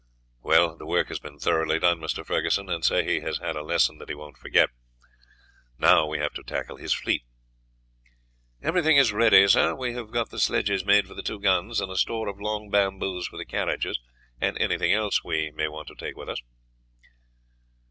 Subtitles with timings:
[0.41, 2.25] "Well, the work has been thoroughly done, Mr.
[2.25, 4.69] Ferguson, and Sehi has had a lesson that he won't forget.
[5.77, 7.21] Now we have to tackle his fleet."
[8.63, 9.75] "Everything is ready, sir.
[9.75, 12.71] We have got the sledges made for the two guns, and a store of long
[12.71, 13.99] bamboos for the carriages
[14.41, 16.41] and anything else we may want to take with us."